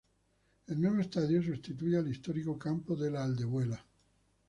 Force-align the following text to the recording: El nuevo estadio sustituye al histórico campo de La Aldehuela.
El 0.65 0.81
nuevo 0.81 0.99
estadio 0.99 1.43
sustituye 1.43 1.95
al 1.95 2.07
histórico 2.09 2.57
campo 2.57 2.95
de 2.95 3.11
La 3.11 3.23
Aldehuela. 3.23 3.85